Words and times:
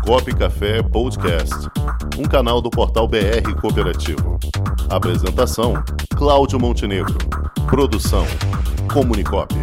Comunicop 0.00 0.34
Café 0.36 0.82
Podcast, 0.82 1.54
um 2.18 2.24
canal 2.24 2.60
do 2.60 2.70
portal 2.70 3.06
BR 3.06 3.54
Cooperativo. 3.60 4.38
Apresentação: 4.88 5.74
Cláudio 6.16 6.58
Montenegro. 6.58 7.16
Produção: 7.68 8.24
Comunicop. 8.92 9.54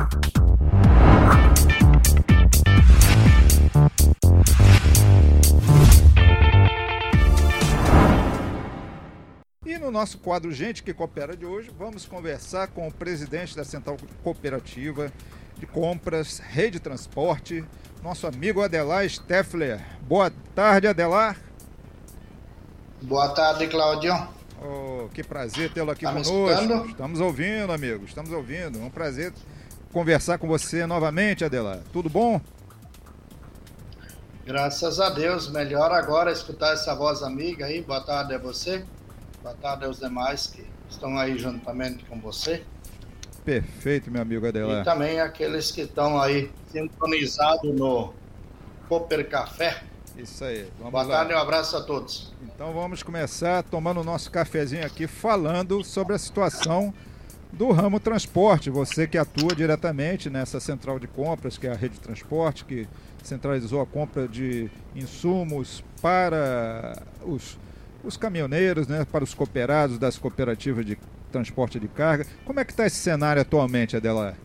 E 9.65 9.77
no 9.77 9.91
nosso 9.91 10.19
quadro 10.19 10.51
Gente 10.51 10.83
que 10.83 10.93
Coopera 10.93 11.35
de 11.35 11.45
hoje, 11.45 11.71
vamos 11.77 12.05
conversar 12.05 12.67
com 12.67 12.87
o 12.87 12.93
presidente 12.93 13.55
da 13.55 13.63
Central 13.63 13.97
Cooperativa 14.23 15.11
de 15.57 15.65
Compras 15.65 16.39
Rede 16.39 16.79
Transporte, 16.79 17.65
nosso 18.01 18.27
amigo 18.27 18.61
Adelar 18.61 19.07
Steffler. 19.09 19.83
Boa 20.01 20.31
tarde, 20.55 20.87
Adelar. 20.87 21.37
Boa 23.01 23.29
tarde, 23.29 23.67
Claudio. 23.67 24.13
Oh, 24.61 25.07
que 25.13 25.23
prazer 25.23 25.71
tê-lo 25.71 25.91
aqui 25.91 26.03
tá 26.03 26.11
conosco. 26.11 26.49
Estamos 26.89 27.19
ouvindo, 27.19 27.71
amigo, 27.71 28.05
estamos 28.05 28.31
ouvindo. 28.31 28.79
É 28.79 28.81
um 28.81 28.89
prazer 28.89 29.33
conversar 29.91 30.37
com 30.37 30.47
você 30.47 30.85
novamente, 30.85 31.45
Adelar. 31.45 31.79
Tudo 31.93 32.09
bom? 32.09 32.41
Graças 34.45 34.99
a 34.99 35.09
Deus, 35.09 35.49
melhor 35.49 35.91
agora 35.91 36.31
escutar 36.31 36.73
essa 36.73 36.95
voz 36.95 37.21
amiga 37.21 37.65
aí. 37.65 37.81
Boa 37.81 38.01
tarde 38.01 38.33
a 38.33 38.37
você, 38.37 38.85
boa 39.43 39.53
tarde 39.55 39.85
aos 39.85 39.99
demais 39.99 40.47
que 40.47 40.65
estão 40.89 41.19
aí 41.19 41.37
juntamente 41.37 42.05
com 42.05 42.19
você. 42.19 42.63
Perfeito, 43.47 44.11
meu 44.11 44.21
amigo 44.21 44.45
Adelar. 44.45 44.81
E 44.81 44.83
também 44.83 45.21
aqueles 45.21 45.71
que 45.71 45.79
estão 45.79 46.21
aí 46.21 46.51
sintonizados 46.69 47.73
no 47.73 48.13
Cooper 48.89 49.25
Café. 49.29 49.83
Isso 50.17 50.43
aí. 50.43 50.67
Vamos 50.77 50.91
Boa 50.91 51.07
tarde 51.07 51.31
e 51.31 51.35
um 51.35 51.39
abraço 51.39 51.77
a 51.77 51.81
todos. 51.81 52.33
Então 52.43 52.73
vamos 52.73 53.01
começar 53.01 53.63
tomando 53.63 54.01
o 54.01 54.03
nosso 54.03 54.29
cafezinho 54.29 54.85
aqui, 54.85 55.07
falando 55.07 55.81
sobre 55.81 56.13
a 56.13 56.17
situação 56.17 56.93
do 57.53 57.71
ramo 57.71 58.01
transporte. 58.01 58.69
Você 58.69 59.07
que 59.07 59.17
atua 59.17 59.55
diretamente 59.55 60.29
nessa 60.29 60.59
central 60.59 60.99
de 60.99 61.07
compras, 61.07 61.57
que 61.57 61.67
é 61.67 61.71
a 61.71 61.75
Rede 61.75 62.01
Transporte, 62.01 62.65
que 62.65 62.85
centralizou 63.23 63.79
a 63.79 63.85
compra 63.85 64.27
de 64.27 64.69
insumos 64.93 65.81
para 66.01 67.01
os, 67.25 67.57
os 68.03 68.17
caminhoneiros, 68.17 68.89
né, 68.89 69.07
para 69.09 69.23
os 69.23 69.33
cooperados 69.33 69.97
das 69.97 70.17
cooperativas 70.17 70.85
de 70.85 70.97
transporte 71.31 71.79
de 71.79 71.87
carga. 71.87 72.25
Como 72.45 72.59
é 72.59 72.65
que 72.65 72.71
está 72.71 72.85
esse 72.85 72.97
cenário 72.97 73.41
atualmente, 73.41 73.95
Adela? 73.95 74.35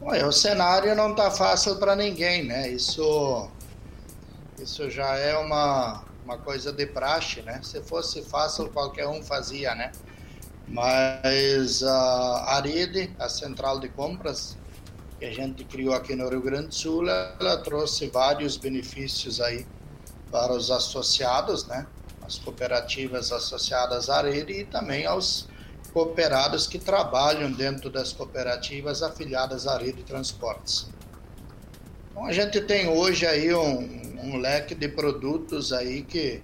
Olha, 0.00 0.26
o 0.26 0.32
cenário 0.32 0.94
não 0.94 1.10
está 1.10 1.30
fácil 1.30 1.76
para 1.76 1.94
ninguém, 1.94 2.44
né? 2.44 2.70
Isso, 2.70 3.48
isso 4.58 4.88
já 4.90 5.14
é 5.16 5.36
uma, 5.36 6.02
uma 6.24 6.38
coisa 6.38 6.72
de 6.72 6.86
praxe, 6.86 7.42
né? 7.42 7.60
Se 7.62 7.82
fosse 7.82 8.22
fácil, 8.22 8.70
qualquer 8.70 9.06
um 9.06 9.22
fazia, 9.22 9.74
né? 9.74 9.92
Mas 10.66 11.82
a 11.82 12.54
Aride, 12.56 13.14
a 13.18 13.28
central 13.28 13.78
de 13.78 13.88
compras, 13.88 14.56
que 15.18 15.26
a 15.26 15.32
gente 15.32 15.64
criou 15.64 15.94
aqui 15.94 16.14
no 16.14 16.28
Rio 16.28 16.40
Grande 16.40 16.68
do 16.68 16.74
Sul, 16.74 17.06
ela 17.08 17.58
trouxe 17.58 18.08
vários 18.08 18.56
benefícios 18.56 19.40
aí 19.40 19.66
para 20.30 20.52
os 20.52 20.70
associados, 20.70 21.66
né? 21.66 21.86
As 22.30 22.38
cooperativas 22.38 23.32
associadas 23.32 24.08
à 24.08 24.22
rede 24.22 24.52
e 24.52 24.64
também 24.64 25.04
aos 25.04 25.48
cooperados 25.92 26.68
que 26.68 26.78
trabalham 26.78 27.50
dentro 27.50 27.90
das 27.90 28.12
cooperativas 28.12 29.02
afiliadas 29.02 29.66
à 29.66 29.76
rede 29.76 29.98
de 29.98 30.02
transportes. 30.04 30.88
Então 32.10 32.24
a 32.26 32.32
gente 32.32 32.60
tem 32.60 32.88
hoje 32.88 33.26
aí 33.26 33.52
um, 33.52 34.22
um 34.22 34.36
leque 34.36 34.76
de 34.76 34.88
produtos 34.88 35.72
aí 35.72 36.02
que, 36.02 36.40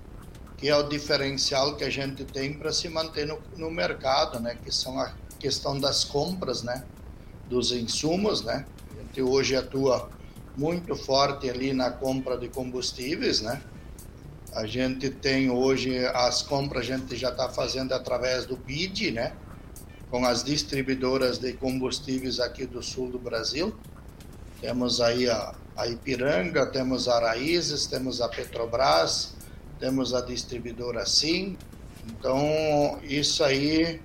que 0.56 0.68
é 0.68 0.76
o 0.76 0.88
diferencial 0.88 1.76
que 1.76 1.84
a 1.84 1.90
gente 1.90 2.24
tem 2.24 2.52
para 2.52 2.72
se 2.72 2.88
manter 2.88 3.24
no, 3.24 3.40
no 3.56 3.70
mercado, 3.70 4.40
né? 4.40 4.58
Que 4.64 4.72
são 4.72 4.98
a 4.98 5.12
questão 5.38 5.78
das 5.78 6.02
compras, 6.02 6.64
né? 6.64 6.84
Dos 7.48 7.70
insumos, 7.70 8.42
né? 8.42 8.66
A 8.90 9.02
gente 9.02 9.22
hoje 9.22 9.54
atua 9.54 10.10
muito 10.56 10.96
forte 10.96 11.48
ali 11.48 11.72
na 11.72 11.90
compra 11.90 12.36
de 12.36 12.48
combustíveis, 12.48 13.40
né? 13.40 13.62
A 14.56 14.64
gente 14.64 15.10
tem 15.10 15.50
hoje 15.50 15.98
as 16.06 16.40
compras, 16.40 16.88
a 16.88 16.96
gente 16.96 17.14
já 17.14 17.28
está 17.28 17.46
fazendo 17.46 17.92
através 17.92 18.46
do 18.46 18.56
BID, 18.56 19.10
né? 19.10 19.34
Com 20.10 20.24
as 20.24 20.42
distribuidoras 20.42 21.36
de 21.36 21.52
combustíveis 21.52 22.40
aqui 22.40 22.64
do 22.64 22.82
sul 22.82 23.10
do 23.10 23.18
Brasil. 23.18 23.76
Temos 24.58 24.98
aí 25.02 25.28
a, 25.28 25.54
a 25.76 25.86
Ipiranga, 25.86 26.64
temos 26.64 27.06
a 27.06 27.20
Raízes, 27.20 27.86
temos 27.86 28.22
a 28.22 28.30
Petrobras, 28.30 29.34
temos 29.78 30.14
a 30.14 30.22
distribuidora 30.22 31.04
Sim. 31.04 31.58
Então, 32.08 32.98
isso 33.02 33.44
aí 33.44 34.00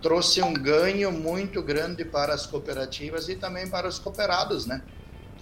trouxe 0.00 0.40
um 0.40 0.54
ganho 0.54 1.12
muito 1.12 1.62
grande 1.62 2.06
para 2.06 2.32
as 2.32 2.46
cooperativas 2.46 3.28
e 3.28 3.36
também 3.36 3.68
para 3.68 3.86
os 3.86 3.98
cooperados, 3.98 4.64
né? 4.64 4.80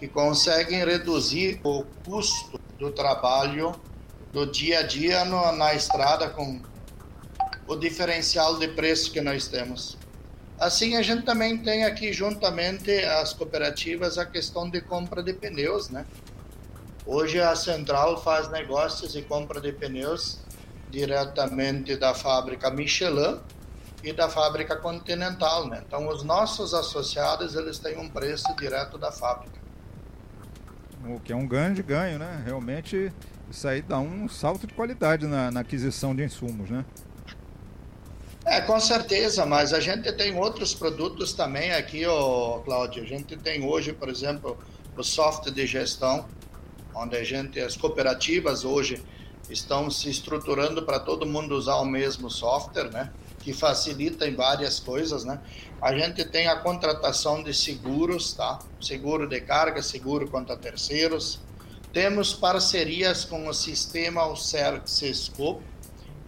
Que 0.00 0.08
conseguem 0.08 0.84
reduzir 0.84 1.60
o 1.62 1.84
custo 2.04 2.58
do 2.76 2.90
trabalho 2.90 3.72
do 4.32 4.46
dia 4.46 4.80
a 4.80 4.82
dia 4.82 5.24
no, 5.24 5.52
na 5.52 5.74
estrada 5.74 6.28
com 6.28 6.60
o 7.66 7.76
diferencial 7.76 8.58
de 8.58 8.68
preço 8.68 9.12
que 9.12 9.20
nós 9.20 9.48
temos. 9.48 9.96
Assim, 10.58 10.96
a 10.96 11.02
gente 11.02 11.22
também 11.22 11.56
tem 11.58 11.84
aqui, 11.84 12.12
juntamente 12.12 12.90
as 13.04 13.32
cooperativas, 13.32 14.18
a 14.18 14.26
questão 14.26 14.68
de 14.68 14.80
compra 14.80 15.22
de 15.22 15.32
pneus, 15.32 15.88
né? 15.88 16.04
Hoje 17.06 17.40
a 17.40 17.54
Central 17.54 18.22
faz 18.22 18.50
negócios 18.50 19.14
e 19.14 19.22
compra 19.22 19.60
de 19.60 19.72
pneus 19.72 20.40
diretamente 20.90 21.96
da 21.96 22.12
fábrica 22.12 22.70
Michelin 22.70 23.38
e 24.02 24.12
da 24.12 24.28
fábrica 24.28 24.76
Continental, 24.76 25.68
né? 25.68 25.82
Então, 25.86 26.08
os 26.08 26.22
nossos 26.22 26.74
associados, 26.74 27.54
eles 27.54 27.78
têm 27.78 27.98
um 27.98 28.08
preço 28.08 28.54
direto 28.56 28.98
da 28.98 29.12
fábrica. 29.12 29.58
O 31.06 31.20
que 31.20 31.32
é 31.32 31.36
um 31.36 31.46
grande 31.46 31.82
ganho, 31.82 32.18
né? 32.18 32.42
Realmente 32.44 33.12
isso 33.50 33.66
aí 33.66 33.82
dá 33.82 33.98
um 33.98 34.28
salto 34.28 34.66
de 34.66 34.74
qualidade 34.74 35.26
na, 35.26 35.50
na 35.50 35.60
aquisição 35.60 36.14
de 36.14 36.24
insumos, 36.24 36.70
né? 36.70 36.84
É, 38.44 38.60
com 38.62 38.80
certeza, 38.80 39.44
mas 39.44 39.74
a 39.74 39.80
gente 39.80 40.10
tem 40.12 40.34
outros 40.38 40.72
produtos 40.72 41.34
também 41.34 41.72
aqui, 41.72 42.06
ó, 42.06 42.60
Cláudio. 42.60 43.02
A 43.02 43.06
gente 43.06 43.36
tem 43.36 43.62
hoje, 43.62 43.92
por 43.92 44.08
exemplo, 44.08 44.56
o 44.96 45.02
software 45.02 45.52
de 45.52 45.66
gestão, 45.66 46.26
onde 46.94 47.16
a 47.16 47.22
gente, 47.22 47.60
as 47.60 47.76
cooperativas 47.76 48.64
hoje 48.64 49.02
estão 49.50 49.90
se 49.90 50.08
estruturando 50.08 50.82
para 50.82 50.98
todo 50.98 51.26
mundo 51.26 51.54
usar 51.54 51.76
o 51.76 51.84
mesmo 51.84 52.30
software, 52.30 52.90
né? 52.90 53.10
Que 53.38 53.52
facilita 53.52 54.26
em 54.26 54.34
várias 54.34 54.80
coisas, 54.80 55.24
né? 55.24 55.40
A 55.80 55.94
gente 55.94 56.24
tem 56.24 56.48
a 56.48 56.56
contratação 56.56 57.42
de 57.42 57.52
seguros, 57.54 58.32
tá? 58.32 58.58
Seguro 58.80 59.28
de 59.28 59.40
carga, 59.40 59.82
seguro 59.82 60.28
contra 60.28 60.56
terceiros, 60.56 61.40
temos 61.98 62.32
parcerias 62.32 63.24
com 63.24 63.48
o 63.48 63.52
sistema 63.52 64.22
Sescope 64.84 65.64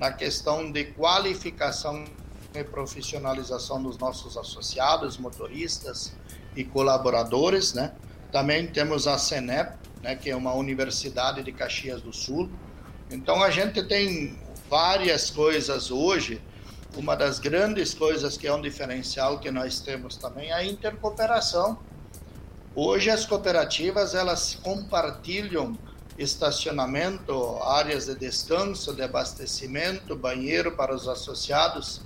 na 0.00 0.10
questão 0.10 0.72
de 0.72 0.86
qualificação 0.86 2.06
e 2.53 2.64
profissionalização 2.64 3.81
dos 3.81 3.97
nossos 3.97 4.36
associados, 4.36 5.16
motoristas 5.16 6.12
e 6.56 6.64
colaboradores, 6.64 7.72
né? 7.72 7.92
Também 8.32 8.66
temos 8.66 9.06
a 9.06 9.16
CENEP, 9.16 9.78
né, 10.03 10.16
que 10.16 10.28
é 10.28 10.34
uma 10.34 10.53
universidade 10.54 11.41
de 11.44 11.53
Caxias 11.53 12.02
do 12.02 12.12
Sul. 12.12 12.50
Então 13.08 13.41
a 13.41 13.48
gente 13.48 13.81
tem 13.84 14.37
várias 14.69 15.31
coisas 15.31 15.92
hoje. 15.92 16.42
Uma 16.97 17.14
das 17.14 17.38
grandes 17.38 17.94
coisas 17.94 18.37
que 18.37 18.48
é 18.48 18.52
um 18.52 18.60
diferencial 18.60 19.38
que 19.38 19.52
nós 19.52 19.78
temos 19.78 20.16
também 20.16 20.50
é 20.50 20.52
a 20.52 20.64
intercooperação 20.64 21.78
Hoje 22.75 23.10
as 23.10 23.26
cooperativas 23.26 24.14
elas 24.14 24.56
compartilham 24.62 25.76
estacionamento, 26.17 27.58
áreas 27.64 28.06
de 28.06 28.14
descanso, 28.14 28.94
de 28.94 29.02
abastecimento, 29.02 30.14
banheiro 30.14 30.76
para 30.76 30.94
os 30.94 31.08
associados. 31.08 32.02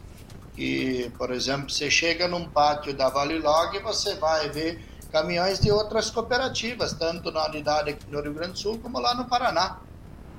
E, 0.57 1.11
por 1.19 1.31
exemplo, 1.31 1.69
você 1.69 1.91
chega 1.91 2.27
num 2.27 2.49
pátio 2.49 2.95
da 2.95 3.11
Vale 3.11 3.39
Log 3.39 3.77
e 3.77 3.81
você 3.81 4.15
vai 4.15 4.49
ver 4.49 4.83
caminhões 5.13 5.61
de 5.61 5.71
outras 5.71 6.11
cooperativas, 6.11 6.95
tanto 6.95 7.31
na 7.31 7.45
unidade 7.45 7.91
aqui 7.91 8.07
no 8.11 8.23
Rio 8.23 8.33
Grande 8.33 8.53
do 8.53 8.59
Sul 8.59 8.79
como 8.79 8.99
lá 8.99 9.15
no 9.15 9.27
Paraná. 9.27 9.81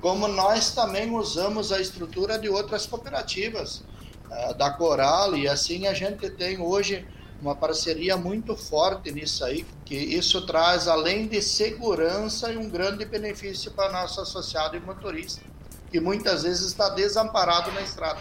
Como 0.00 0.26
nós 0.26 0.72
também 0.72 1.08
usamos 1.14 1.70
a 1.70 1.80
estrutura 1.80 2.36
de 2.36 2.48
outras 2.48 2.84
cooperativas, 2.84 3.84
eh, 4.30 4.54
da 4.54 4.70
Coral, 4.70 5.36
e 5.36 5.46
assim 5.46 5.86
a 5.86 5.94
gente 5.94 6.28
tem 6.30 6.60
hoje 6.60 7.06
uma 7.40 7.54
parceria 7.54 8.16
muito 8.16 8.56
forte 8.56 9.12
nisso 9.12 9.44
aí, 9.44 9.66
que 9.84 9.94
isso 9.94 10.46
traz, 10.46 10.88
além 10.88 11.26
de 11.26 11.40
segurança, 11.42 12.48
um 12.50 12.68
grande 12.68 13.04
benefício 13.04 13.70
para 13.70 13.92
nosso 13.92 14.20
associado 14.20 14.76
e 14.76 14.80
motorista, 14.80 15.42
que 15.90 16.00
muitas 16.00 16.42
vezes 16.42 16.66
está 16.66 16.88
desamparado 16.88 17.70
na 17.72 17.82
estrada. 17.82 18.20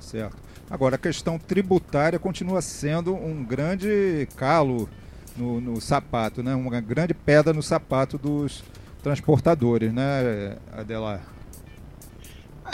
Certo. 0.00 0.36
Agora, 0.70 0.96
a 0.96 0.98
questão 0.98 1.38
tributária 1.38 2.18
continua 2.18 2.62
sendo 2.62 3.14
um 3.14 3.44
grande 3.44 4.26
calo 4.36 4.88
no, 5.36 5.60
no 5.60 5.80
sapato, 5.80 6.42
né? 6.42 6.54
uma 6.54 6.80
grande 6.80 7.12
pedra 7.12 7.52
no 7.52 7.62
sapato 7.62 8.16
dos, 8.16 8.62
transportadores, 9.04 9.92
né, 9.92 10.56
Adelar? 10.72 11.20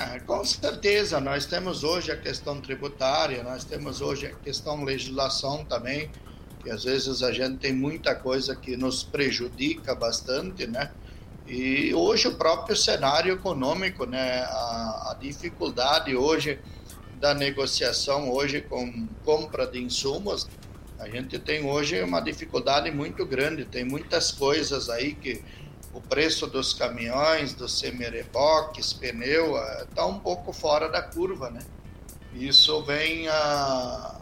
Ah, 0.02 0.18
com 0.18 0.42
certeza, 0.42 1.20
nós 1.20 1.44
temos 1.44 1.84
hoje 1.84 2.10
a 2.10 2.16
questão 2.16 2.58
tributária, 2.58 3.42
nós 3.42 3.64
temos 3.64 4.00
hoje 4.00 4.28
a 4.28 4.34
questão 4.34 4.82
legislação 4.82 5.62
também, 5.62 6.10
que 6.62 6.70
às 6.70 6.84
vezes 6.84 7.22
a 7.22 7.30
gente 7.30 7.58
tem 7.58 7.74
muita 7.74 8.14
coisa 8.14 8.56
que 8.56 8.78
nos 8.78 9.02
prejudica 9.02 9.94
bastante, 9.94 10.66
né? 10.66 10.90
E 11.46 11.92
hoje 11.92 12.28
o 12.28 12.34
próprio 12.34 12.74
cenário 12.74 13.34
econômico, 13.34 14.06
né? 14.06 14.38
A, 14.44 15.10
a 15.10 15.16
dificuldade 15.20 16.16
hoje 16.16 16.58
da 17.20 17.34
negociação 17.34 18.32
hoje 18.32 18.62
com 18.62 19.06
compra 19.22 19.66
de 19.66 19.82
insumos, 19.82 20.48
a 20.98 21.10
gente 21.10 21.38
tem 21.38 21.62
hoje 21.62 22.02
uma 22.02 22.22
dificuldade 22.22 22.90
muito 22.90 23.26
grande, 23.26 23.66
tem 23.66 23.84
muitas 23.84 24.32
coisas 24.32 24.88
aí 24.88 25.12
que 25.12 25.44
o 25.92 26.00
preço 26.00 26.46
dos 26.46 26.72
caminhões, 26.72 27.52
dos 27.52 27.78
semireboques, 27.78 28.92
pneu, 28.92 29.56
está 29.82 30.06
um 30.06 30.18
pouco 30.18 30.52
fora 30.52 30.88
da 30.88 31.02
curva, 31.02 31.50
né? 31.50 31.60
Isso 32.34 32.82
vem, 32.84 33.26
a, 33.26 34.20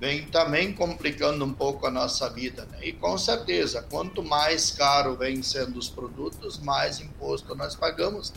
vem 0.00 0.26
também 0.26 0.72
complicando 0.72 1.44
um 1.44 1.52
pouco 1.52 1.86
a 1.86 1.90
nossa 1.90 2.28
vida, 2.28 2.66
né? 2.72 2.78
E 2.82 2.92
com 2.92 3.16
certeza, 3.16 3.86
quanto 3.88 4.22
mais 4.22 4.72
caro 4.72 5.16
vem 5.16 5.42
sendo 5.42 5.78
os 5.78 5.88
produtos, 5.88 6.58
mais 6.58 7.00
imposto 7.00 7.54
nós 7.54 7.76
pagamos. 7.76 8.32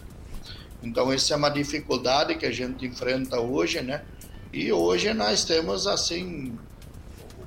Então, 0.83 1.11
essa 1.11 1.33
é 1.33 1.37
uma 1.37 1.49
dificuldade 1.49 2.35
que 2.35 2.45
a 2.45 2.51
gente 2.51 2.85
enfrenta 2.85 3.39
hoje, 3.39 3.81
né? 3.81 4.03
E 4.51 4.71
hoje 4.71 5.11
nós 5.13 5.43
temos, 5.45 5.87
assim, 5.87 6.55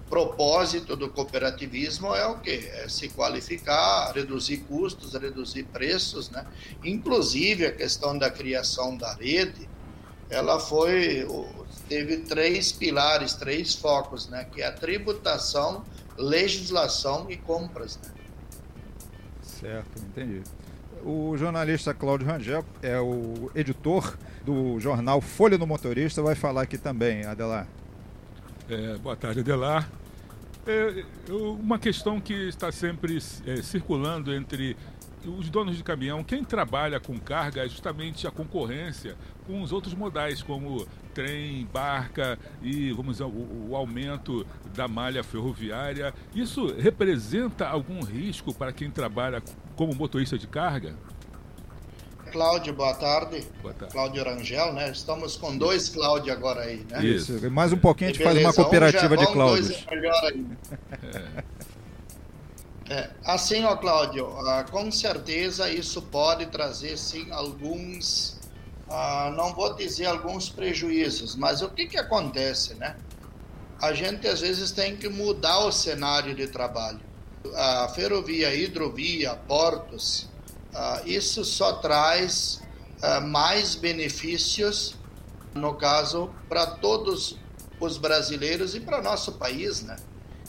propósito 0.09 0.97
do 0.97 1.09
cooperativismo 1.09 2.15
é 2.15 2.27
o 2.27 2.39
quê? 2.39 2.71
É 2.75 2.89
se 2.89 3.09
qualificar, 3.09 4.13
reduzir 4.13 4.59
custos, 4.59 5.15
reduzir 5.15 5.65
preços, 5.65 6.31
né? 6.31 6.47
Inclusive 6.85 7.67
a 7.67 7.73
questão 7.73 8.17
da 8.17 8.31
criação 8.31 8.97
da 8.97 9.13
rede, 9.15 9.69
ela 10.31 10.59
foi 10.59 11.27
teve 11.89 12.19
três 12.19 12.73
pilares, 12.73 13.35
três 13.35 13.75
focos, 13.75 14.29
né? 14.29 14.47
Que 14.53 14.63
é 14.63 14.67
a 14.67 14.73
tributação, 14.73 15.85
legislação 16.17 17.31
e 17.31 17.37
compras, 17.37 17.99
né? 18.03 18.11
Certo, 19.43 19.99
entendi. 19.99 20.43
O 21.05 21.37
jornalista 21.37 21.95
Cláudio 21.95 22.27
Rangel 22.27 22.65
é 22.83 22.99
o 22.99 23.51
editor 23.55 24.17
do 24.45 24.79
jornal 24.81 25.21
Folha 25.21 25.57
do 25.57 25.67
Motorista, 25.67 26.23
vai 26.23 26.35
falar 26.35 26.63
aqui 26.63 26.77
também, 26.77 27.25
Adelar. 27.25 27.67
É, 28.69 28.99
boa 28.99 29.15
tarde, 29.15 29.41
Adelar. 29.41 29.89
É, 30.67 31.05
uma 31.29 31.79
questão 31.79 32.21
que 32.21 32.35
está 32.49 32.73
sempre 32.73 33.19
é, 33.47 33.63
circulando 33.63 34.35
entre 34.35 34.77
os 35.25 35.49
donos 35.49 35.77
de 35.77 35.85
caminhão, 35.85 36.23
quem 36.25 36.45
trabalha 36.45 36.99
com 36.99 37.19
carga 37.19 37.65
é 37.65 37.69
justamente 37.69 38.27
a 38.27 38.31
concorrência 38.31 39.17
com 39.47 39.63
os 39.63 39.73
outros 39.73 39.95
modais, 39.95 40.43
como 40.43 40.87
trem, 41.15 41.67
barca 41.73 42.39
e 42.61 42.93
vamos 42.93 43.19
dizer, 43.19 43.25
o, 43.25 43.69
o, 43.71 43.77
aumento 43.77 44.45
da 44.75 44.89
malha 44.89 45.23
ferroviária. 45.23 46.13
Isso 46.35 46.67
representa 46.77 47.69
algum 47.69 48.03
risco 48.03 48.53
para 48.53 48.73
quem 48.73 48.91
trabalha 48.91 49.43
como 49.77 49.95
motorista 49.95 50.37
de 50.37 50.47
carga? 50.47 50.95
Cláudio, 52.31 52.73
boa 52.75 52.95
tarde. 52.95 53.47
Boa 53.63 53.75
tarde. 53.75 53.93
Cláudio 53.93 54.25
Rangel, 54.25 54.73
né? 54.73 54.91
Estamos 54.91 55.37
com 55.37 55.57
dois 55.57 55.89
Cláudio 55.89 56.33
agora 56.33 56.63
aí, 56.63 56.85
né? 56.91 57.05
Isso. 57.05 57.51
Mais 57.51 57.73
um 57.73 57.79
pouquinho 57.79 58.11
a 58.11 58.13
gente 58.13 58.23
faz 58.23 58.39
uma 58.39 58.53
cooperativa 58.53 59.15
um 59.15 59.19
de 59.19 59.27
Cláudios. 59.33 59.87
É, 62.89 63.11
assim, 63.25 63.65
ó, 63.65 63.75
Cláudio, 63.75 64.29
ah, 64.47 64.65
com 64.71 64.93
certeza 64.93 65.69
isso 65.69 66.01
pode 66.03 66.47
trazer, 66.47 66.97
sim, 66.97 67.27
alguns, 67.33 68.39
ah, 68.89 69.33
não 69.37 69.53
vou 69.53 69.75
dizer 69.75 70.07
alguns 70.07 70.49
prejuízos, 70.49 71.35
mas 71.35 71.63
o 71.63 71.69
que 71.69 71.87
que 71.87 71.99
acontece, 71.99 72.75
né? 72.75 72.95
A 73.83 73.93
gente, 73.93 74.29
às 74.29 74.41
vezes, 74.41 74.71
tem 74.71 74.97
que 74.97 75.09
mudar 75.09 75.67
o 75.67 75.73
cenário 75.73 76.35
de 76.35 76.47
trabalho. 76.47 77.01
A 77.55 77.89
ferrovia, 77.89 78.49
a 78.49 78.55
hidrovia, 78.55 79.35
portos, 79.35 80.29
Uh, 80.77 81.09
isso 81.09 81.43
só 81.43 81.73
traz 81.75 82.61
uh, 83.03 83.27
mais 83.27 83.75
benefícios, 83.75 84.95
no 85.55 85.73
caso, 85.75 86.31
para 86.51 86.67
todos 86.67 87.39
os 87.81 87.97
brasileiros 87.97 88.75
e 88.75 88.81
para 88.81 89.01
nosso 89.01 89.33
país, 89.33 89.81
né? 89.81 89.97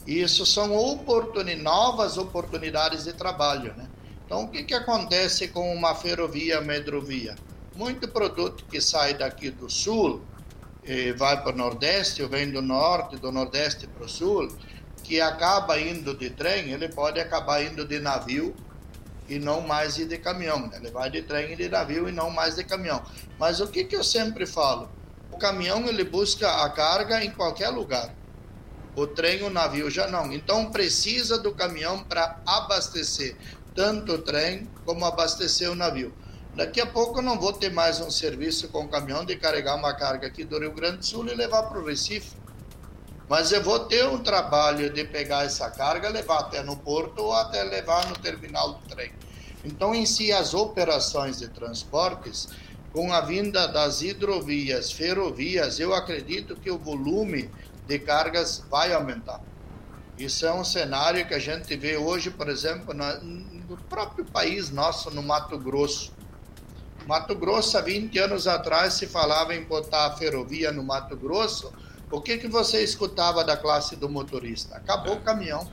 Isso 0.06 0.45
são 0.45 0.75
oportuni 0.75 1.56
novas 1.56 2.18
oportunidades 2.18 3.06
de 3.06 3.13
trabalho, 3.13 3.74
né? 3.77 3.88
Então, 4.25 4.44
o 4.44 4.50
que, 4.50 4.63
que 4.63 4.74
acontece 4.74 5.47
com 5.47 5.74
uma 5.74 5.95
ferrovia, 5.95 6.59
uma 6.59 6.75
hidrovia? 6.75 7.35
Muito 7.73 8.09
produto 8.09 8.65
que 8.65 8.81
sai 8.81 9.13
daqui 9.13 9.50
do 9.50 9.69
sul 9.69 10.21
e 10.83 11.13
vai 11.13 11.41
para 11.41 11.53
o 11.53 11.57
nordeste, 11.57 12.21
ou 12.21 12.27
vem 12.27 12.51
do 12.51 12.62
norte, 12.62 13.15
do 13.15 13.31
nordeste 13.31 13.88
para 13.88 14.06
o 14.06 14.09
sul, 14.09 14.53
que 15.03 15.21
acaba 15.21 15.80
indo 15.80 16.13
de 16.13 16.30
trem, 16.31 16.71
ele 16.71 16.89
pode 16.89 17.18
acabar 17.18 17.63
indo 17.63 17.85
de 17.85 18.00
navio 18.00 18.53
e 19.27 19.39
não 19.39 19.62
mais 19.62 19.97
ir 19.97 20.07
de 20.07 20.18
caminhão. 20.18 20.68
Né? 20.68 20.77
Ele 20.77 20.91
vai 20.91 21.09
de 21.09 21.21
trem 21.21 21.53
e 21.53 21.56
de 21.56 21.69
navio 21.69 22.07
e 22.07 22.12
não 22.12 22.29
mais 22.29 22.56
de 22.56 22.63
caminhão. 22.63 23.03
Mas 23.39 23.59
o 23.59 23.68
que, 23.68 23.83
que 23.83 23.95
eu 23.95 24.03
sempre 24.03 24.45
falo? 24.45 24.89
O 25.31 25.38
caminhão 25.38 25.88
ele 25.88 26.03
busca 26.03 26.63
a 26.63 26.69
carga 26.69 27.24
em 27.24 27.31
qualquer 27.31 27.69
lugar. 27.69 28.13
O 28.95 29.06
trem, 29.06 29.44
o 29.44 29.50
navio 29.50 29.89
já 29.89 30.07
não. 30.07 30.33
Então 30.33 30.71
precisa 30.71 31.38
do 31.38 31.53
caminhão 31.53 32.03
para 32.03 32.39
abastecer 32.45 33.35
tanto 33.77 34.13
o 34.13 34.18
trem 34.18 34.68
como 34.83 35.06
abastecer 35.06 35.71
o 35.71 35.75
navio. 35.75 36.12
Daqui 36.56 36.81
a 36.81 36.88
pouco 36.88 37.19
eu 37.19 37.21
não 37.21 37.39
vou 37.39 37.53
ter 37.53 37.71
mais 37.71 38.00
um 38.00 38.09
serviço 38.09 38.69
com 38.69 38.88
caminhão 38.88 39.23
de 39.23 39.35
carregar 39.35 39.75
uma 39.75 39.94
carga 39.94 40.25
aqui 40.25 40.44
do 40.44 40.57
Rio 40.57 40.71
Grande 40.71 40.97
do 40.97 41.06
Sul 41.06 41.27
e 41.27 41.35
levar 41.35 41.62
para 41.62 41.77
o 41.77 41.85
Recife. 41.85 42.31
Mas 43.29 43.51
eu 43.51 43.62
vou 43.62 43.79
ter 43.79 44.07
um 44.07 44.19
trabalho 44.19 44.89
de 44.89 45.03
pegar 45.03 45.44
essa 45.44 45.69
carga, 45.69 46.07
levar 46.07 46.39
até 46.39 46.63
no 46.63 46.77
porto 46.77 47.19
ou 47.19 47.33
até 47.33 47.62
levar 47.63 48.07
no 48.07 48.15
terminal 48.15 48.74
do 48.74 48.88
trem. 48.88 49.12
Então, 49.65 49.94
em 49.94 50.06
si, 50.06 50.31
as 50.31 50.53
operações 50.53 51.38
de 51.39 51.50
transportes, 51.50 52.47
com 52.94 53.12
a 53.12 53.19
vinda 53.19 53.68
das 53.68 54.01
hidrovias, 54.01 54.91
ferrovias, 54.91 55.77
eu 55.77 55.94
acredito 55.94 56.56
que 56.56 56.71
o 56.71 56.77
volume 56.77 57.50
de 57.85 58.00
cargas 58.00 58.63
vai 58.69 58.94
aumentar. 58.94 59.41
Isso 60.18 60.45
é 60.45 60.53
um 60.53 60.63
cenário 60.63 61.27
que 61.27 61.33
a 61.33 61.39
gente 61.39 61.75
vê 61.75 61.97
hoje, 61.97 62.31
por 62.31 62.47
exemplo, 62.47 62.94
no 62.94 63.77
próprio 63.89 64.23
país 64.23 64.69
nosso, 64.69 65.12
no 65.12 65.21
Mato 65.21 65.59
Grosso. 65.59 66.13
Mato 67.06 67.35
Grosso, 67.35 67.78
há 67.78 67.81
20 67.81 68.18
anos 68.19 68.47
atrás, 68.47 68.94
se 68.94 69.06
falava 69.06 69.54
em 69.54 69.63
botar 69.63 70.07
a 70.07 70.16
ferrovia 70.16 70.71
no 70.71 70.81
Mato 70.81 71.16
Grosso 71.16 71.71
o 72.09 72.21
que, 72.21 72.37
que 72.37 72.47
você 72.47 72.83
escutava 72.83 73.44
da 73.44 73.57
classe 73.57 73.95
do 73.95 74.07
motorista? 74.07 74.78
Acabou 74.78 75.16
o 75.16 75.21
caminhão. 75.21 75.69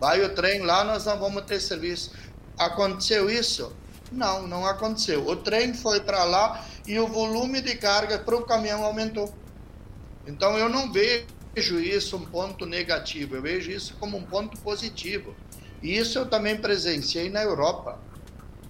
Vai 0.00 0.22
o 0.24 0.34
trem 0.34 0.62
lá, 0.62 0.82
nós 0.82 1.04
não 1.04 1.18
vamos 1.18 1.44
ter 1.44 1.60
serviço. 1.60 2.12
Aconteceu 2.58 3.30
isso? 3.30 3.72
Não, 4.10 4.46
não 4.46 4.66
aconteceu. 4.66 5.26
O 5.26 5.36
trem 5.36 5.74
foi 5.74 6.00
para 6.00 6.24
lá 6.24 6.64
e 6.86 6.98
o 6.98 7.06
volume 7.06 7.60
de 7.60 7.76
carga 7.76 8.18
para 8.18 8.36
o 8.36 8.44
caminhão 8.44 8.84
aumentou. 8.84 9.32
Então 10.26 10.56
eu 10.58 10.68
não 10.68 10.92
vejo 10.92 11.78
isso 11.80 12.16
um 12.16 12.24
ponto 12.24 12.66
negativo, 12.66 13.36
eu 13.36 13.42
vejo 13.42 13.70
isso 13.70 13.94
como 13.98 14.16
um 14.16 14.22
ponto 14.22 14.58
positivo. 14.60 15.34
E 15.82 15.96
isso 15.96 16.18
eu 16.18 16.26
também 16.26 16.56
presenciei 16.56 17.28
na 17.28 17.42
Europa. 17.42 17.98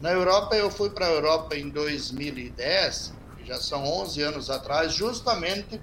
Na 0.01 0.11
Europa, 0.11 0.57
eu 0.57 0.71
fui 0.71 0.91
para 0.91 1.07
a 1.07 1.11
Europa 1.11 1.57
em 1.57 1.69
2010, 1.69 3.13
já 3.45 3.61
são 3.61 3.85
11 3.85 4.23
anos 4.23 4.51
atrás, 4.51 4.93
justamente 4.93 5.81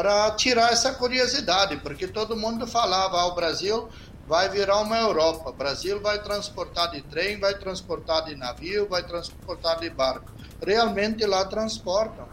para 0.00 0.30
tirar 0.30 0.72
essa 0.72 0.94
curiosidade, 0.94 1.76
porque 1.76 2.08
todo 2.08 2.34
mundo 2.34 2.66
falava: 2.66 3.20
ah, 3.20 3.26
o 3.26 3.34
Brasil 3.34 3.86
vai 4.26 4.48
virar 4.48 4.78
uma 4.78 4.96
Europa, 4.96 5.50
o 5.50 5.52
Brasil 5.52 6.00
vai 6.00 6.22
transportar 6.22 6.90
de 6.90 7.02
trem, 7.02 7.38
vai 7.38 7.52
transportar 7.58 8.24
de 8.24 8.34
navio, 8.34 8.88
vai 8.88 9.02
transportar 9.02 9.78
de 9.78 9.90
barco. 9.90 10.32
Realmente 10.66 11.26
lá 11.26 11.44
transportam. 11.44 12.26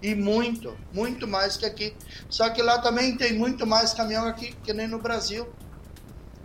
E 0.00 0.14
muito, 0.14 0.76
muito 0.92 1.26
mais 1.26 1.56
que 1.56 1.66
aqui. 1.66 1.96
Só 2.30 2.48
que 2.50 2.62
lá 2.62 2.78
também 2.78 3.16
tem 3.16 3.32
muito 3.32 3.66
mais 3.66 3.92
caminhão 3.92 4.28
aqui 4.28 4.54
que 4.62 4.72
nem 4.72 4.86
no 4.86 5.00
Brasil. 5.00 5.48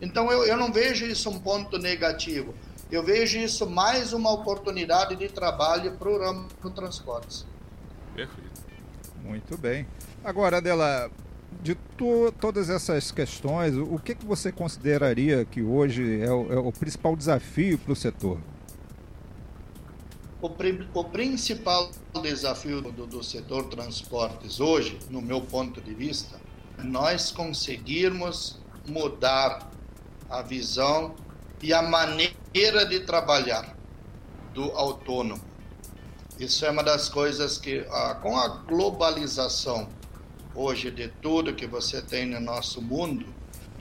Então 0.02 0.32
eu, 0.32 0.44
eu 0.44 0.58
não 0.58 0.72
vejo 0.72 1.06
isso 1.06 1.30
um 1.30 1.38
ponto 1.38 1.78
negativo. 1.78 2.56
Eu 2.92 3.04
vejo 3.04 3.38
isso 3.38 3.70
mais 3.70 4.12
uma 4.12 4.32
oportunidade 4.32 5.16
de 5.16 5.30
trabalho 5.30 5.92
para 5.98 6.10
o 6.10 6.18
ramo 6.18 6.48
do 6.64 6.72
transportes. 6.72 7.46
Perfeito. 8.16 8.67
Muito 9.28 9.58
bem. 9.58 9.86
Agora, 10.24 10.58
Adela, 10.58 11.12
de 11.62 11.76
to 11.76 12.32
todas 12.40 12.70
essas 12.70 13.12
questões, 13.12 13.76
o 13.76 14.00
que, 14.00 14.16
que 14.16 14.26
você 14.26 14.52
consideraria 14.52 15.46
que 15.46 15.62
hoje 15.62 16.22
é 16.22 16.32
o, 16.32 16.54
é 16.54 16.58
o 16.58 16.72
principal 16.72 17.16
desafio 17.16 17.78
para 17.78 17.92
o 17.92 17.96
setor? 17.96 18.40
O, 20.42 20.50
o 20.94 21.04
principal 21.04 21.92
desafio 22.22 22.82
do, 22.82 23.06
do 23.06 23.24
setor 23.24 23.66
transportes 23.70 24.60
hoje, 24.60 24.98
no 25.10 25.22
meu 25.22 25.42
ponto 25.42 25.82
de 25.82 25.94
vista, 25.94 26.40
nós 26.84 27.32
conseguirmos 27.32 28.60
mudar 28.88 29.72
a 30.30 30.42
visão 30.42 31.16
e 31.62 31.74
a 31.74 31.82
maneira 31.82 32.86
de 32.88 33.02
trabalhar. 33.02 33.76
do 34.54 34.72
autônomo. 34.72 35.42
Isso 36.40 36.66
é 36.66 36.70
uma 36.70 36.84
das 36.84 37.10
coisas 37.10 37.58
que, 37.58 37.86
ah, 37.90 38.16
com 38.22 38.38
a 38.38 38.48
globalização 38.48 39.90
hoje 40.54 40.92
de 40.92 41.08
tudo 41.08 41.54
que 41.54 41.66
você 41.66 42.02
tem 42.02 42.28
no 42.28 42.40
nosso 42.40 42.80
mundo, 42.82 43.26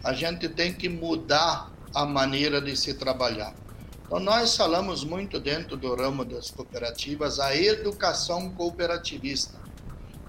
a 0.03 0.15
gente 0.15 0.49
tem 0.49 0.73
que 0.73 0.89
mudar 0.89 1.71
a 1.95 2.07
maneira 2.07 2.61
de 2.61 2.75
se 2.77 2.95
trabalhar. 2.95 3.55
Então, 4.07 4.21
nós 4.21 4.57
falamos 4.57 5.05
muito 5.05 5.39
dentro 5.39 5.77
do 5.77 5.95
ramo 5.95 6.25
das 6.25 6.51
cooperativas 6.51 7.41
a 7.41 7.55
educação 7.55 8.51
cooperativista. 8.51 9.59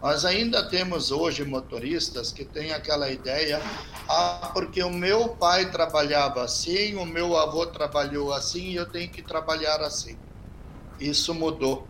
Nós 0.01 0.25
ainda 0.25 0.67
temos 0.67 1.11
hoje 1.11 1.45
motoristas 1.45 2.31
que 2.31 2.43
têm 2.43 2.71
aquela 2.71 3.09
ideia, 3.09 3.61
ah, 4.07 4.51
porque 4.53 4.83
o 4.83 4.89
meu 4.89 5.29
pai 5.29 5.71
trabalhava 5.71 6.43
assim, 6.43 6.95
o 6.95 7.05
meu 7.05 7.37
avô 7.37 7.65
trabalhou 7.67 8.33
assim, 8.33 8.73
eu 8.73 8.85
tenho 8.85 9.09
que 9.09 9.21
trabalhar 9.21 9.81
assim. 9.81 10.17
Isso 10.99 11.33
mudou. 11.33 11.87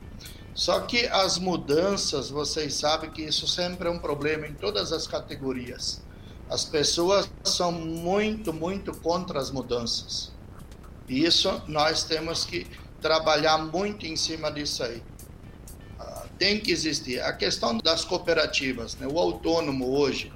Só 0.58 0.80
que 0.80 1.06
as 1.06 1.38
mudanças, 1.38 2.32
vocês 2.32 2.74
sabem 2.74 3.12
que 3.12 3.22
isso 3.22 3.48
sempre 3.48 3.88
é 3.88 3.92
um 3.92 4.00
problema 4.00 4.48
em 4.48 4.56
todas 4.56 4.92
as 4.92 5.06
categorias. 5.06 6.02
As 6.50 6.66
pessoas 6.66 7.30
são 7.44 7.72
muito, 7.72 8.52
muito 8.52 8.92
contra 8.92 9.40
as 9.40 9.52
mudanças. 9.52 10.32
E 11.08 11.24
isso 11.24 11.62
nós 11.68 12.04
temos 12.06 12.44
que 12.44 12.66
trabalhar 13.00 13.60
muito 13.60 14.08
em 14.08 14.16
cima 14.16 14.52
disso 14.52 14.84
aí. 14.84 15.04
Ah, 16.00 16.26
tem 16.40 16.60
que 16.60 16.72
existir. 16.72 17.22
A 17.22 17.34
questão 17.34 17.78
das 17.78 18.04
cooperativas, 18.04 18.96
né? 18.96 19.06
o 19.06 19.20
autônomo 19.20 19.96
hoje. 19.96 20.34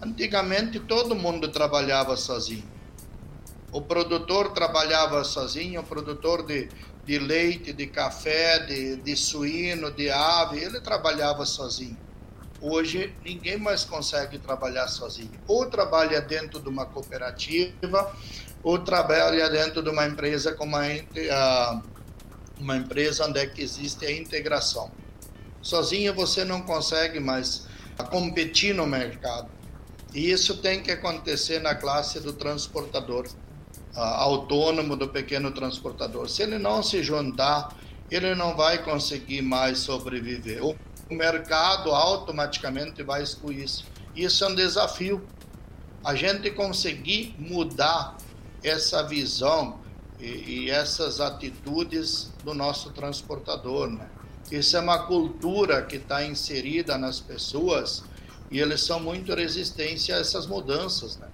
Antigamente 0.00 0.78
todo 0.78 1.16
mundo 1.16 1.48
trabalhava 1.48 2.16
sozinho. 2.16 2.62
O 3.74 3.82
produtor 3.82 4.52
trabalhava 4.52 5.24
sozinho, 5.24 5.80
o 5.80 5.84
produtor 5.84 6.46
de, 6.46 6.68
de 7.04 7.18
leite, 7.18 7.72
de 7.72 7.88
café, 7.88 8.60
de, 8.60 8.94
de 8.94 9.16
suíno, 9.16 9.90
de 9.90 10.08
ave, 10.08 10.60
ele 10.60 10.80
trabalhava 10.80 11.44
sozinho. 11.44 11.98
Hoje 12.60 13.12
ninguém 13.24 13.56
mais 13.58 13.84
consegue 13.84 14.38
trabalhar 14.38 14.86
sozinho. 14.86 15.32
Ou 15.48 15.66
trabalha 15.66 16.20
dentro 16.20 16.60
de 16.60 16.68
uma 16.68 16.86
cooperativa, 16.86 18.14
ou 18.62 18.78
trabalha 18.78 19.50
dentro 19.50 19.82
de 19.82 19.90
uma 19.90 20.06
empresa 20.06 20.52
como 20.52 20.76
a, 20.76 21.82
uma 22.56 22.76
empresa 22.76 23.26
onde 23.26 23.40
é 23.40 23.46
que 23.46 23.60
existe 23.60 24.06
a 24.06 24.12
integração. 24.16 24.92
Sozinho 25.60 26.14
você 26.14 26.44
não 26.44 26.62
consegue 26.62 27.18
mais 27.18 27.66
competir 28.08 28.72
no 28.72 28.86
mercado. 28.86 29.50
E 30.14 30.30
isso 30.30 30.58
tem 30.58 30.80
que 30.80 30.92
acontecer 30.92 31.58
na 31.58 31.74
classe 31.74 32.20
do 32.20 32.32
transportador 32.32 33.26
uh, 33.96 34.00
autônomo, 34.00 34.96
do 34.96 35.08
pequeno 35.08 35.50
transportador. 35.50 36.28
Se 36.28 36.42
ele 36.42 36.58
não 36.58 36.82
se 36.82 37.02
juntar, 37.02 37.74
ele 38.10 38.34
não 38.34 38.56
vai 38.56 38.82
conseguir 38.84 39.42
mais 39.42 39.78
sobreviver. 39.78 40.64
O 40.64 40.76
o 41.10 41.14
mercado 41.14 41.90
automaticamente 41.90 43.02
vai 43.02 43.22
excluir 43.22 43.64
isso. 43.64 43.84
Isso 44.16 44.44
é 44.44 44.48
um 44.48 44.54
desafio. 44.54 45.22
A 46.04 46.14
gente 46.14 46.50
conseguir 46.50 47.34
mudar 47.38 48.16
essa 48.62 49.02
visão 49.02 49.80
e, 50.18 50.26
e 50.64 50.70
essas 50.70 51.20
atitudes 51.20 52.32
do 52.42 52.54
nosso 52.54 52.90
transportador, 52.90 53.88
né? 53.90 54.08
Isso 54.50 54.76
é 54.76 54.80
uma 54.80 55.06
cultura 55.06 55.82
que 55.82 55.96
está 55.96 56.24
inserida 56.24 56.98
nas 56.98 57.18
pessoas 57.18 58.04
e 58.50 58.60
eles 58.60 58.82
são 58.82 59.00
muito 59.00 59.34
resistentes 59.34 60.08
a 60.10 60.18
essas 60.18 60.46
mudanças, 60.46 61.16
né? 61.16 61.28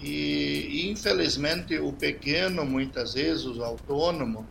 E, 0.00 0.90
infelizmente 0.90 1.78
o 1.78 1.92
pequeno, 1.92 2.64
muitas 2.64 3.14
vezes, 3.14 3.46
o 3.46 3.64
autônomo, 3.64 4.46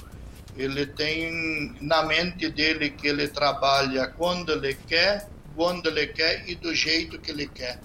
ele 0.55 0.85
tem 0.85 1.75
na 1.81 2.03
mente 2.03 2.49
dele 2.49 2.89
que 2.89 3.07
ele 3.07 3.27
trabalha 3.27 4.07
quando 4.07 4.51
ele 4.51 4.75
quer, 4.87 5.27
quando 5.55 5.87
ele 5.87 6.07
quer 6.07 6.47
e 6.47 6.55
do 6.55 6.73
jeito 6.73 7.19
que 7.19 7.31
ele 7.31 7.47
quer. 7.47 7.79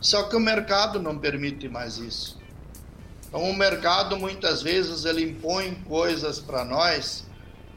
Só 0.00 0.24
que 0.24 0.36
o 0.36 0.40
mercado 0.40 1.00
não 1.00 1.18
permite 1.18 1.68
mais 1.68 1.96
isso. 1.98 2.40
Então 3.28 3.42
o 3.42 3.56
mercado 3.56 4.16
muitas 4.18 4.62
vezes 4.62 5.04
ele 5.04 5.22
impõe 5.22 5.74
coisas 5.86 6.38
para 6.38 6.64
nós 6.64 7.24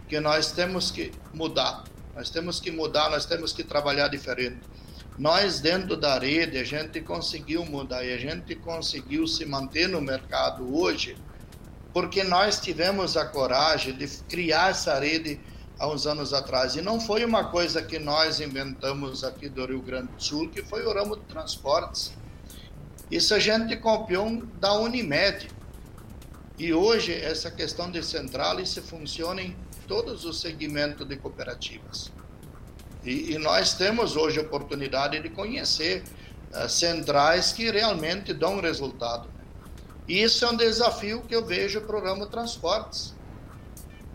que 0.08 0.20
nós 0.20 0.52
temos 0.52 0.92
que 0.92 1.12
mudar. 1.34 1.84
Nós 2.16 2.30
temos 2.30 2.60
que 2.60 2.72
mudar, 2.72 3.10
nós 3.10 3.26
temos 3.26 3.54
que 3.54 3.64
trabalhar 3.64 4.08
diferente. 4.08 4.58
Nós 5.18 5.60
dentro 5.60 5.96
da 5.96 6.20
rede 6.20 6.58
a 6.58 6.64
gente 6.64 7.00
conseguiu 7.00 7.66
mudar 7.66 8.04
e 8.04 8.14
a 8.14 8.18
gente 8.18 8.54
conseguiu 8.56 9.26
se 9.28 9.46
manter 9.46 9.88
no 9.88 10.02
mercado 10.02 10.76
hoje 10.76 11.16
porque 11.94 12.26
nós 12.26 12.60
tivemos 12.60 13.16
a 13.16 13.26
coragem 13.26 13.96
de 13.96 14.06
criar 14.28 14.72
essa 14.72 15.00
rede 15.00 15.40
há 15.80 15.88
uns 15.88 16.06
anos 16.06 16.34
atrás. 16.34 16.76
E 16.76 16.82
não 16.82 17.00
foi 17.00 17.24
uma 17.24 17.46
coisa 17.46 17.82
que 17.82 17.98
nós 17.98 18.42
inventamos 18.42 19.24
aqui 19.24 19.48
do 19.48 19.66
Rio 19.66 19.82
Grande 19.82 20.12
do 20.12 20.22
Sul, 20.22 20.50
que 20.50 20.62
foi 20.62 20.86
o 20.86 20.94
ramo 20.94 21.16
de 21.16 21.24
transportes. 21.24 22.14
Isso 23.10 23.34
a 23.34 23.40
gente 23.40 23.78
copiou 23.78 24.44
da 24.60 24.74
Unimed. 24.74 25.48
E 26.58 26.74
hoje 26.74 27.14
essa 27.14 27.50
questão 27.50 27.90
de 27.90 28.04
central 28.04 28.60
isso 28.60 28.82
funciona 28.82 29.42
em 29.42 29.56
todos 29.88 30.26
os 30.26 30.42
segmentos 30.42 31.08
de 31.08 31.16
cooperativas. 31.16 32.12
E, 33.06 33.34
e 33.34 33.38
nós 33.38 33.74
temos 33.74 34.16
hoje 34.16 34.40
a 34.40 34.42
oportunidade 34.42 35.20
de 35.20 35.30
conhecer 35.30 36.04
uh, 36.52 36.68
centrais 36.68 37.52
que 37.52 37.70
realmente 37.70 38.34
dão 38.34 38.60
resultado. 38.60 39.30
Isso 40.08 40.44
é 40.44 40.50
um 40.50 40.58
desafio 40.58 41.22
que 41.22 41.36
eu 41.36 41.46
vejo 41.46 41.80
o 41.80 42.00
ramo 42.02 42.26
transportes. 42.26 43.14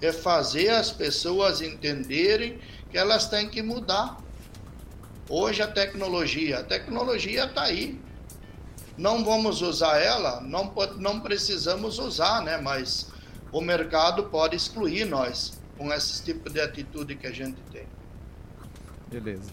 É 0.02 0.12
fazer 0.12 0.70
as 0.70 0.90
pessoas 0.90 1.61
entenderem 1.61 2.59
que 2.90 2.99
elas 2.99 3.28
têm 3.28 3.49
que 3.49 3.62
mudar. 3.62 4.18
Hoje 5.28 5.62
a 5.62 5.68
tecnologia, 5.68 6.61
a 6.61 6.64
tecnologia 6.64 7.44
está 7.44 7.62
aí. 7.62 8.00
Não 8.99 9.25
vamos 9.25 9.62
usar 9.62 9.99
ela, 9.99 10.40
não, 10.40 10.73
não 10.97 11.20
precisamos 11.20 11.99
usar, 11.99 12.42
né? 12.42 12.59
Mas 12.59 13.11
o 13.52 13.61
mercado 13.61 14.25
pode 14.25 14.56
excluir 14.56 15.04
nós 15.04 15.61
com 15.78 15.92
esse 15.92 16.23
tipo 16.25 16.50
de 16.50 16.61
atitude 16.61 17.14
que 17.14 17.26
a 17.26 17.32
gente 17.32 17.61
tem. 17.73 17.87
Beleza. 19.11 19.50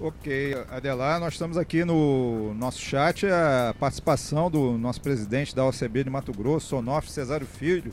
Ok, 0.00 0.56
Adelar, 0.70 1.20
nós 1.20 1.34
estamos 1.34 1.58
aqui 1.58 1.84
no 1.84 2.54
nosso 2.54 2.80
chat 2.80 3.26
a 3.26 3.74
participação 3.78 4.50
do 4.50 4.78
nosso 4.78 5.00
presidente 5.00 5.54
da 5.54 5.62
OCB 5.66 6.04
de 6.04 6.10
Mato 6.10 6.32
Grosso, 6.32 6.76
Onofre 6.76 7.10
Cesário 7.10 7.46
Filho, 7.46 7.92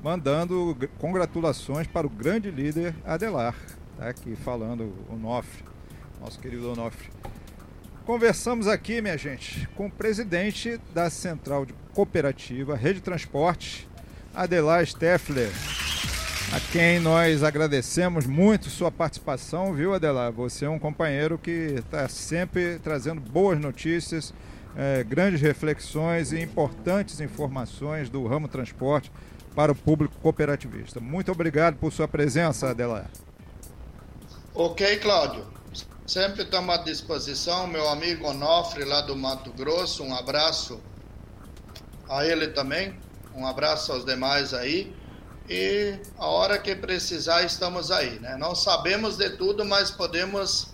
mandando 0.00 0.76
congratulações 0.98 1.88
para 1.88 2.06
o 2.06 2.10
grande 2.10 2.48
líder 2.48 2.94
Adelar. 3.04 3.56
Está 3.92 4.08
aqui 4.10 4.36
falando 4.36 4.92
Onofre, 5.10 5.64
nosso 6.20 6.38
querido 6.38 6.70
Onofre. 6.70 7.08
Conversamos 8.04 8.68
aqui, 8.68 9.00
minha 9.00 9.18
gente, 9.18 9.66
com 9.74 9.86
o 9.86 9.90
presidente 9.90 10.80
da 10.94 11.10
Central 11.10 11.66
de 11.66 11.72
Cooperativa 11.92 12.76
Rede 12.76 13.00
Transporte, 13.00 13.88
Adelar 14.32 14.86
Steffler 14.86 15.50
a 16.52 16.60
quem 16.70 17.00
nós 17.00 17.42
agradecemos 17.42 18.26
muito 18.26 18.68
sua 18.68 18.90
participação, 18.90 19.72
viu, 19.72 19.94
Adelar? 19.94 20.30
Você 20.32 20.66
é 20.66 20.68
um 20.68 20.78
companheiro 20.78 21.38
que 21.38 21.50
está 21.50 22.06
sempre 22.10 22.78
trazendo 22.78 23.22
boas 23.22 23.58
notícias, 23.58 24.34
é, 24.76 25.02
grandes 25.02 25.40
reflexões 25.40 26.30
e 26.30 26.38
importantes 26.38 27.20
informações 27.20 28.10
do 28.10 28.26
ramo 28.26 28.48
transporte 28.48 29.10
para 29.54 29.72
o 29.72 29.74
público 29.74 30.14
cooperativista. 30.20 31.00
Muito 31.00 31.32
obrigado 31.32 31.76
por 31.76 31.90
sua 31.90 32.06
presença, 32.06 32.68
Adelar. 32.68 33.08
Ok, 34.54 34.98
Cláudio. 34.98 35.46
Sempre 36.06 36.42
estamos 36.42 36.74
à 36.74 36.78
disposição, 36.82 37.66
meu 37.66 37.88
amigo 37.88 38.26
Onofre, 38.26 38.84
lá 38.84 39.00
do 39.00 39.16
Mato 39.16 39.50
Grosso. 39.52 40.04
Um 40.04 40.14
abraço 40.14 40.78
a 42.10 42.26
ele 42.26 42.48
também. 42.48 42.94
Um 43.34 43.46
abraço 43.46 43.90
aos 43.90 44.04
demais 44.04 44.52
aí 44.52 44.94
e 45.48 45.96
a 46.18 46.26
hora 46.26 46.58
que 46.58 46.74
precisar 46.74 47.42
estamos 47.42 47.90
aí, 47.90 48.18
né? 48.20 48.36
Não 48.38 48.54
sabemos 48.54 49.16
de 49.16 49.30
tudo, 49.30 49.64
mas 49.64 49.90
podemos 49.90 50.72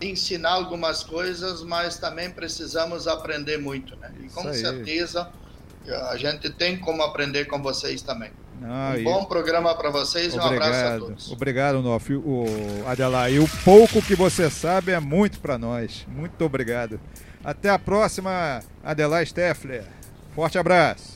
ensinar 0.00 0.52
algumas 0.52 1.02
coisas, 1.02 1.62
mas 1.62 1.98
também 1.98 2.30
precisamos 2.30 3.06
aprender 3.06 3.58
muito, 3.58 3.96
né? 3.96 4.12
E 4.20 4.28
com 4.28 4.52
certeza 4.52 5.30
a 6.08 6.16
gente 6.16 6.50
tem 6.50 6.76
como 6.76 7.02
aprender 7.02 7.44
com 7.46 7.62
vocês 7.62 8.02
também. 8.02 8.30
Ah, 8.62 8.94
um 8.98 9.04
bom 9.04 9.24
programa 9.26 9.74
para 9.74 9.90
vocês 9.90 10.34
Obrigado. 10.34 10.52
e 10.52 10.54
um 10.54 10.62
abraço 10.62 10.86
a 10.86 10.98
todos. 10.98 11.30
Obrigado, 11.30 11.82
Nof. 11.82 12.14
O 12.14 12.46
Adelar, 12.86 13.30
e 13.30 13.38
o 13.38 13.48
pouco 13.64 14.00
que 14.00 14.14
você 14.14 14.50
sabe 14.50 14.92
é 14.92 15.00
muito 15.00 15.40
para 15.40 15.58
nós. 15.58 16.06
Muito 16.08 16.42
obrigado. 16.44 16.98
Até 17.44 17.68
a 17.68 17.78
próxima, 17.78 18.60
Adelar 18.82 19.24
Steffler. 19.26 19.84
Forte 20.34 20.58
abraço. 20.58 21.15